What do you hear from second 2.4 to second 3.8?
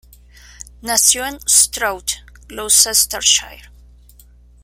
Gloucestershire.